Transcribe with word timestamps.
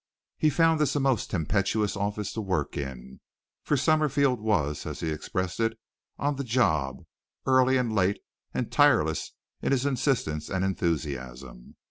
He 0.39 0.49
found 0.49 0.79
this 0.79 0.95
a 0.95 0.99
most 0.99 1.29
tempestuous 1.29 1.95
office 1.95 2.33
to 2.33 2.41
work 2.41 2.75
in, 2.75 3.19
for 3.61 3.77
Summerfield 3.77 4.39
was, 4.41 4.87
as 4.87 5.01
he 5.01 5.11
expressed 5.11 5.59
it, 5.59 5.77
"on 6.17 6.37
the 6.37 6.43
job" 6.43 7.03
early 7.45 7.77
and 7.77 7.93
late, 7.93 8.17
and 8.51 8.71
tireless 8.71 9.33
in 9.61 9.71
his 9.71 9.85
insistence 9.85 10.49
and 10.49 10.65
enthusiasm. 10.65 11.75